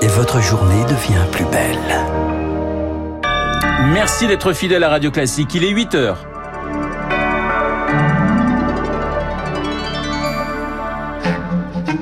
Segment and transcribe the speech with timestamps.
[0.00, 1.78] et votre journée devient plus belle.
[3.92, 5.54] Merci d'être fidèle à Radio Classique.
[5.54, 6.24] Il est 8 heures.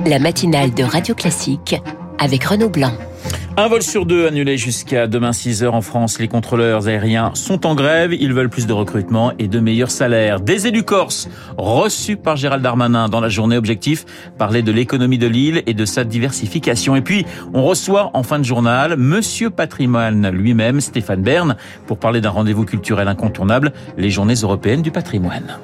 [0.05, 1.75] La matinale de Radio Classique
[2.19, 2.93] avec Renaud Blanc.
[3.59, 6.19] Un vol sur deux annulé jusqu'à demain 6 heures en France.
[6.19, 8.13] Les contrôleurs aériens sont en grève.
[8.13, 10.39] Ils veulent plus de recrutement et de meilleurs salaires.
[10.39, 14.05] Des élus corses reçus par Gérald Darmanin dans la journée objectif
[14.37, 16.95] parler de l'économie de l'île et de sa diversification.
[16.95, 21.55] Et puis, on reçoit en fin de journal Monsieur Patrimoine lui-même, Stéphane Bern,
[21.87, 25.57] pour parler d'un rendez-vous culturel incontournable, les Journées européennes du patrimoine.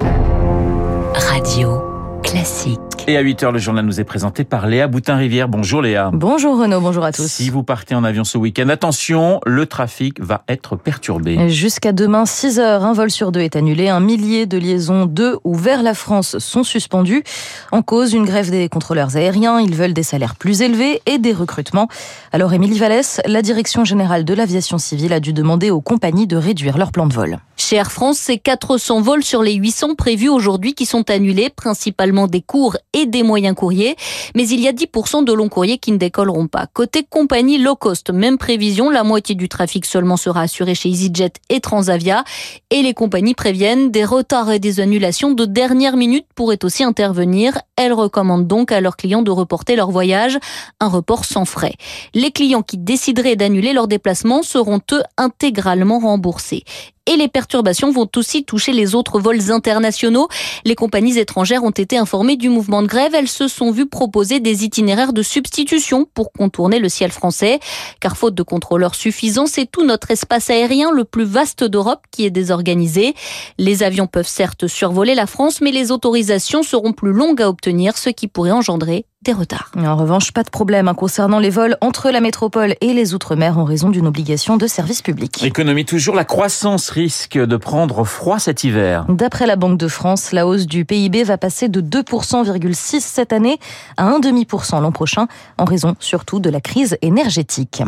[1.14, 1.93] Radio
[2.34, 2.80] Classique.
[3.06, 5.46] Et à 8h, le journal nous est présenté par Léa Boutin-Rivière.
[5.46, 6.10] Bonjour Léa.
[6.12, 7.30] Bonjour Renaud, bonjour à tous.
[7.30, 11.48] Si vous partez en avion ce week-end, attention, le trafic va être perturbé.
[11.48, 13.88] Jusqu'à demain, 6 heures, un vol sur deux est annulé.
[13.88, 17.22] Un millier de liaisons de ou vers la France sont suspendues.
[17.70, 19.60] En cause, une grève des contrôleurs aériens.
[19.60, 21.86] Ils veulent des salaires plus élevés et des recrutements.
[22.32, 26.36] Alors, Émilie Vallès, la direction générale de l'aviation civile a dû demander aux compagnies de
[26.36, 27.38] réduire leur plan de vol.
[27.56, 32.26] Chez Air France, c'est 400 vols sur les 800 prévus aujourd'hui qui sont annulés, principalement
[32.26, 33.96] des cours et des moyens courriers.
[34.34, 36.66] Mais il y a 10% de longs courriers qui ne décolleront pas.
[36.66, 41.34] Côté compagnie low cost, même prévision, la moitié du trafic seulement sera assuré chez EasyJet
[41.48, 42.24] et Transavia.
[42.70, 47.58] Et les compagnies préviennent des retards et des annulations de dernière minute pourraient aussi intervenir.
[47.76, 50.38] Elles recommandent donc à leurs clients de reporter leur voyage,
[50.80, 51.74] un report sans frais.
[52.14, 56.64] Les clients qui décideraient d'annuler leur déplacement seront eux intégralement remboursés
[57.06, 60.28] et les perturbations vont aussi toucher les autres vols internationaux.
[60.64, 63.14] Les compagnies étrangères ont été informées du mouvement de grève.
[63.14, 67.60] Elles se sont vues proposer des itinéraires de substitution pour contourner le ciel français.
[68.00, 72.24] Car faute de contrôleurs suffisants, c'est tout notre espace aérien le plus vaste d'Europe qui
[72.24, 73.14] est désorganisé.
[73.58, 77.98] Les avions peuvent certes survoler la France, mais les autorisations seront plus longues à obtenir,
[77.98, 79.70] ce qui pourrait engendrer des retards.
[79.76, 83.58] En revanche, pas de problème hein, concernant les vols entre la métropole et les Outre-mer
[83.58, 85.42] en raison d'une obligation de service public.
[85.42, 89.04] Économie toujours, la croissance risque de prendre froid cet hiver.
[89.08, 93.58] D'après la Banque de France, la hausse du PIB va passer de 2,6% cette année
[93.96, 95.26] à 1,5% l'an prochain
[95.58, 97.82] en raison surtout de la crise énergétique.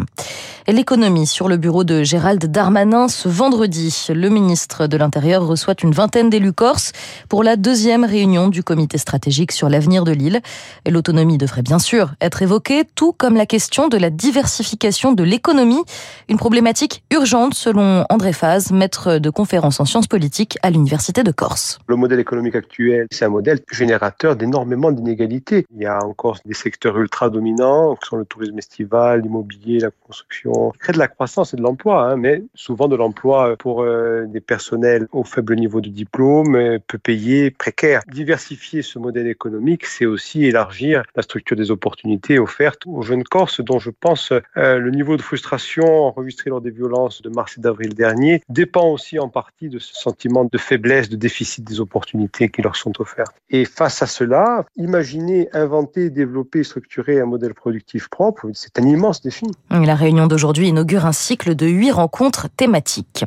[0.69, 4.07] L'économie sur le bureau de Gérald Darmanin ce vendredi.
[4.09, 6.93] Le ministre de l'Intérieur reçoit une vingtaine d'élus corses
[7.29, 10.41] pour la deuxième réunion du comité stratégique sur l'avenir de l'île.
[10.89, 15.83] L'autonomie devrait bien sûr être évoquée, tout comme la question de la diversification de l'économie,
[16.29, 21.33] une problématique urgente selon André Faz, maître de conférence en sciences politiques à l'Université de
[21.33, 21.79] Corse.
[21.89, 25.67] Le modèle économique actuel, c'est un modèle générateur d'énormément d'inégalités.
[25.75, 29.91] Il y a encore des secteurs ultra dominants, qui sont le tourisme estival, l'immobilier, la
[29.91, 34.27] construction, crée de la croissance et de l'emploi, hein, mais souvent de l'emploi pour euh,
[34.27, 38.03] des personnels au faible niveau de diplôme, euh, peu payés, précaires.
[38.13, 43.61] Diversifier ce modèle économique, c'est aussi élargir la structure des opportunités offertes aux jeunes Corses,
[43.61, 47.61] dont je pense euh, le niveau de frustration enregistré lors des violences de mars et
[47.61, 52.49] d'avril dernier dépend aussi en partie de ce sentiment de faiblesse, de déficit des opportunités
[52.49, 53.35] qui leur sont offertes.
[53.51, 59.21] Et face à cela, imaginer, inventer, développer, structurer un modèle productif propre, c'est un immense
[59.21, 59.47] défi.
[59.71, 63.25] La réunion d'aujourd'hui aujourd'hui inaugure un cycle de huit rencontres thématiques.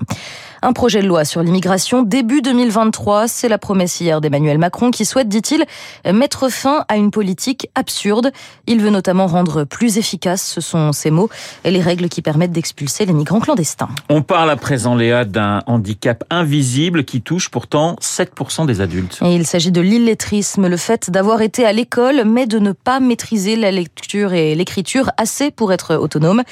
[0.62, 5.06] Un projet de loi sur l'immigration début 2023, c'est la promesse hier d'Emmanuel Macron qui
[5.06, 5.66] souhaite, dit-il,
[6.12, 8.31] mettre fin à une politique absurde.
[8.68, 11.30] Il veut notamment rendre plus efficaces, ce sont ses mots,
[11.64, 13.88] les règles qui permettent d'expulser les migrants clandestins.
[14.09, 19.20] On parle à présent, Léa, d'un handicap invisible qui touche pourtant 7% des adultes.
[19.24, 23.00] Et il s'agit de l'illettrisme, le fait d'avoir été à l'école mais de ne pas
[23.00, 26.44] maîtriser la lecture et l'écriture assez pour être autonome.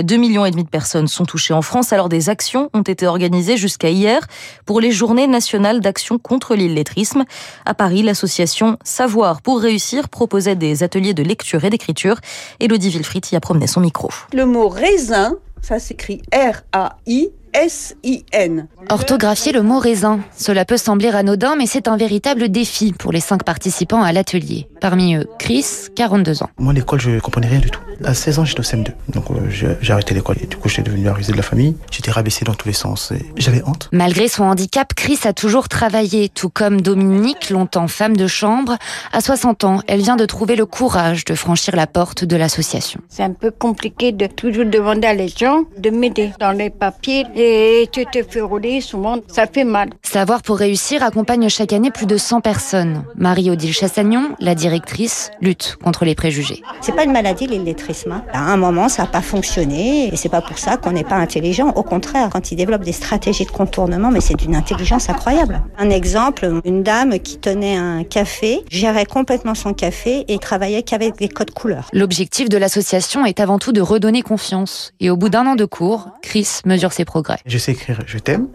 [0.00, 3.08] 2 millions et demi de personnes sont touchées en France, alors des actions ont été
[3.08, 4.26] organisées jusqu'à hier
[4.64, 7.24] pour les journées nationales d'action contre l'illettrisme.
[7.64, 12.16] À Paris, l'association Savoir pour réussir proposait des ateliers de lecture et d'écriture.
[12.60, 14.10] Elodie Wilfried y a promené son micro.
[14.32, 17.30] Le mot raisin, ça s'écrit R-A-I.
[17.56, 18.68] S-I-N.
[18.90, 20.20] Orthographier le mot raisin.
[20.36, 24.68] Cela peut sembler anodin, mais c'est un véritable défi pour les cinq participants à l'atelier.
[24.80, 26.50] Parmi eux, Chris, 42 ans.
[26.58, 27.80] Moi, l'école, je comprenais rien du tout.
[28.04, 28.88] À 16 ans, j'étais au CM2.
[29.08, 30.36] Donc, euh, j'ai arrêté l'école.
[30.42, 31.76] Et du coup, j'étais devenu la risée de la famille.
[31.90, 33.12] J'étais rabaissé dans tous les sens.
[33.36, 33.88] J'avais honte.
[33.92, 38.76] Malgré son handicap, Chris a toujours travaillé, tout comme Dominique, longtemps femme de chambre.
[39.12, 43.00] À 60 ans, elle vient de trouver le courage de franchir la porte de l'association.
[43.08, 47.24] C'est un peu compliqué de toujours demander à les gens de m'aider dans les papiers.
[47.34, 49.90] Et tu te fais rouler, souvent, ça fait mal.
[50.02, 53.04] Savoir pour réussir accompagne chaque année plus de 100 personnes.
[53.16, 56.62] Marie-Odile Chassagnon, la directrice directrice lutte contre les préjugés.
[56.82, 58.12] C'est pas une maladie l'illettrisme.
[58.12, 58.22] Hein.
[58.34, 61.16] À un moment, ça n'a pas fonctionné et c'est pas pour ça qu'on n'est pas
[61.16, 61.70] intelligent.
[61.76, 65.62] Au contraire, quand ils développent des stratégies de contournement, mais c'est d'une intelligence incroyable.
[65.78, 71.16] Un exemple, une dame qui tenait un café, gérait complètement son café et travaillait qu'avec
[71.16, 71.88] des codes couleurs.
[71.94, 74.92] L'objectif de l'association est avant tout de redonner confiance.
[75.00, 77.38] Et au bout d'un an de cours, Chris mesure ses progrès.
[77.46, 78.48] Je sais écrire je t'aime.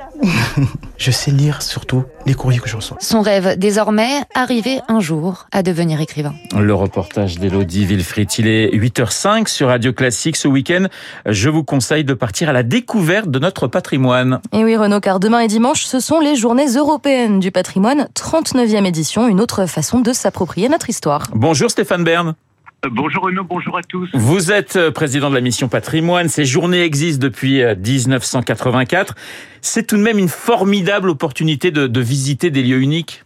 [0.97, 2.97] je sais lire surtout les courriers que je reçois.
[2.99, 6.33] Son rêve, désormais, arriver un jour à devenir écrivain.
[6.57, 10.35] Le reportage d'Elodie Villefrit, il est 8h05 sur Radio Classique.
[10.35, 10.87] Ce week-end,
[11.25, 14.41] je vous conseille de partir à la découverte de notre patrimoine.
[14.53, 18.85] Et oui, Renaud, car demain et dimanche, ce sont les journées européennes du patrimoine, 39e
[18.85, 21.27] édition, une autre façon de s'approprier notre histoire.
[21.33, 22.35] Bonjour Stéphane Bern.
[22.83, 24.09] Euh, bonjour Renaud, bonjour à tous.
[24.13, 26.29] Vous êtes euh, président de la mission patrimoine.
[26.29, 29.11] Ces journées existent depuis 1984.
[29.11, 29.21] Euh,
[29.61, 33.23] C'est tout de même une formidable opportunité de, de visiter des lieux uniques.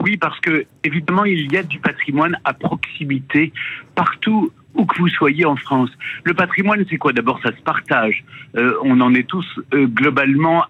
[0.00, 3.52] Oui, parce que évidemment, il y a du patrimoine à proximité
[3.94, 5.90] partout où que vous soyez en France.
[6.24, 7.12] Le patrimoine, c'est quoi?
[7.12, 8.24] D'abord, ça se partage.
[8.56, 10.64] Euh, on en est tous euh, globalement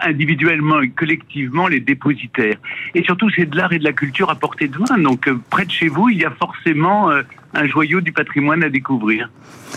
[0.00, 2.56] individuellement et collectivement les dépositaires.
[2.94, 4.98] Et surtout, c'est de l'art et de la culture à portée de main.
[4.98, 7.22] Donc, euh, près de chez vous, il y a forcément euh,
[7.54, 9.30] un joyau du patrimoine à découvrir.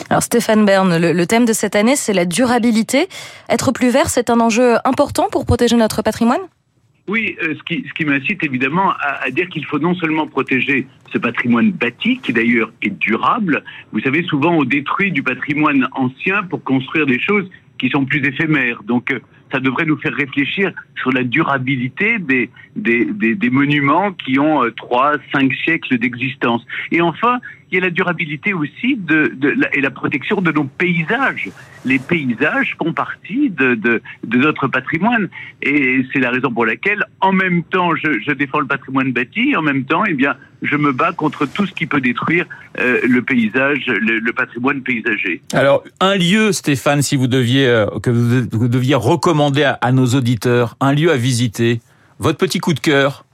[0.09, 3.07] Alors Stéphane Bern, le, le thème de cette année, c'est la durabilité.
[3.49, 6.41] Être plus vert, c'est un enjeu important pour protéger notre patrimoine?
[7.07, 10.25] Oui, euh, ce qui, ce qui m'incite évidemment à, à dire qu'il faut non seulement
[10.27, 13.63] protéger ce patrimoine bâti, qui d'ailleurs est durable.
[13.91, 17.47] Vous savez, souvent on détruit du patrimoine ancien pour construire des choses
[17.77, 18.81] qui sont plus éphémères.
[18.83, 19.19] Donc euh,
[19.55, 24.65] ça devrait nous faire réfléchir sur la durabilité des, des, des, des monuments qui ont
[24.65, 26.61] euh, trois, cinq siècles d'existence.
[26.91, 27.39] Et enfin,
[27.71, 31.49] il y a la durabilité aussi de, de, et la protection de nos paysages.
[31.83, 35.29] Les paysages font partie de, de, de notre patrimoine.
[35.61, 39.61] Et c'est la raison pour laquelle, en même temps, je, défends le patrimoine bâti, en
[39.61, 42.45] même temps, eh bien, je me bats contre tout ce qui peut détruire
[42.79, 45.41] euh, le paysage, le, patrimoine paysager.
[45.53, 50.07] Alors, un lieu, Stéphane, si vous deviez, euh, que vous, deviez recommander à, à nos
[50.07, 51.81] auditeurs, un lieu à visiter,
[52.19, 53.24] votre petit coup de cœur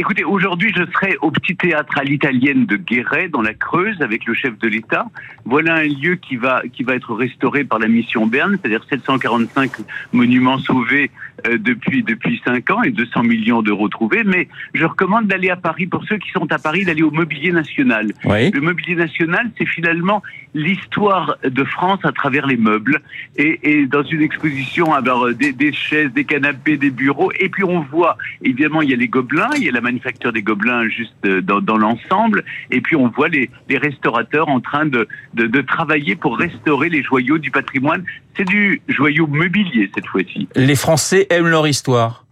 [0.00, 4.24] Écoutez, aujourd'hui, je serai au petit théâtre à l'italienne de Guéret, dans la Creuse, avec
[4.24, 5.04] le chef de l'État.
[5.44, 9.72] Voilà un lieu qui va, qui va être restauré par la mission Berne, c'est-à-dire 745
[10.14, 11.10] monuments sauvés
[11.46, 14.24] euh, depuis, depuis 5 ans et 200 millions d'euros trouvés.
[14.24, 17.52] Mais je recommande d'aller à Paris, pour ceux qui sont à Paris, d'aller au Mobilier
[17.52, 18.10] National.
[18.24, 18.50] Oui.
[18.52, 20.22] Le Mobilier National, c'est finalement
[20.54, 23.02] l'histoire de France à travers les meubles.
[23.36, 27.32] Et, et dans une exposition, alors, des, des chaises, des canapés, des bureaux.
[27.38, 30.32] Et puis on voit, évidemment, il y a les gobelins, il y a la manufacture
[30.32, 32.44] des gobelins juste dans, dans l'ensemble.
[32.70, 37.38] Et puis on voit les, restaurateurs en train de, de, travailler pour restaurer les joyaux
[37.38, 38.04] du patrimoine.
[38.36, 40.48] C'est du joyau mobilier cette fois-ci.
[40.54, 42.24] Les Français aiment leur histoire.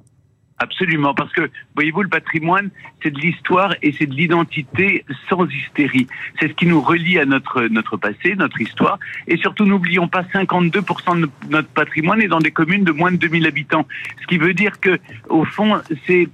[0.61, 2.71] Absolument, parce que voyez-vous, le patrimoine,
[3.03, 6.09] c'est de l'histoire et c'est de l'identité sans hystérie.
[6.41, 10.23] C'est ce qui nous relie à notre notre passé, notre histoire, et surtout n'oublions pas
[10.23, 13.87] 52% de notre patrimoine est dans des communes de moins de 2000 habitants.
[14.21, 16.29] Ce qui veut dire que, au fond, c'est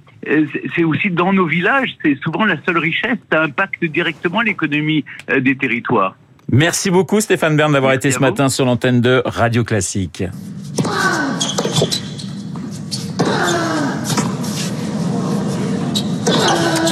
[0.75, 3.17] c'est aussi dans nos villages, c'est souvent la seule richesse.
[3.31, 6.15] Ça impacte directement l'économie euh, des territoires.
[6.51, 10.23] Merci beaucoup Stéphane Bern d'avoir été ce matin sur l'antenne de Radio Classique.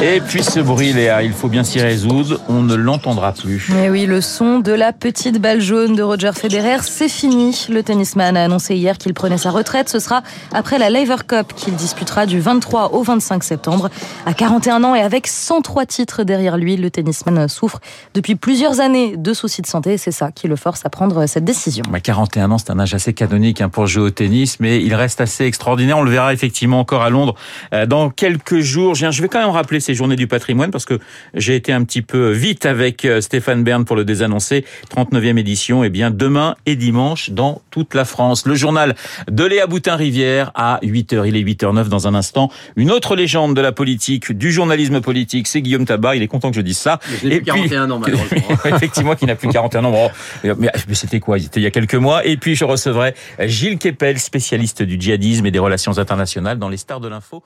[0.06, 3.70] Et puis ce bruit, Léa, il faut bien s'y résoudre, on ne l'entendra plus.
[3.74, 7.68] Mais oui, le son de la petite balle jaune de Roger Federer, c'est fini.
[7.70, 9.88] Le tennisman a annoncé hier qu'il prenait sa retraite.
[9.88, 10.22] Ce sera
[10.54, 13.90] après la Lever Cup qu'il disputera du 23 au 25 septembre.
[14.26, 17.80] À 41 ans et avec 103 titres derrière lui, le tennisman souffre
[18.14, 19.98] depuis plusieurs années de soucis de santé.
[19.98, 21.86] C'est ça qui le force à prendre cette décision.
[21.90, 24.96] Bah 41 ans, c'est un âge assez canonique hein, pour jouer au tennis, mais il
[24.96, 25.98] reste assez extraordinaire.
[25.98, 27.36] On le verra effectivement encore à Londres
[27.74, 28.96] euh, dans quelques jours.
[28.96, 31.00] Je vais quand même rappeler ces journées du patrimoine parce que
[31.34, 34.66] j'ai été un petit peu vite avec Stéphane Bern pour le désannoncer.
[34.96, 38.46] 39e édition, et bien demain et dimanche dans toute la France.
[38.46, 38.96] Le journal
[39.30, 41.28] de Léa Boutin-Rivière à 8h.
[41.28, 42.50] Il est 8h09 dans un instant.
[42.76, 46.16] Une autre légende de la politique, du journalisme politique, c'est Guillaume Tabar.
[46.16, 47.00] Il est content que je dise ça.
[47.24, 48.58] Et plus 41 ans malheureusement.
[48.66, 49.92] effectivement, qui n'a plus 41 ans.
[49.92, 50.12] Bon,
[50.58, 51.40] mais c'était quoi?
[51.40, 52.26] C'était il y a quelques mois.
[52.26, 56.78] Et puis je recevrai Gilles Kepel, spécialiste du djihadisme et des relations internationales dans les
[56.78, 57.44] stars de l'info.